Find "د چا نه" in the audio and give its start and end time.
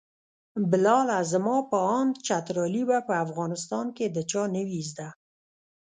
4.09-4.61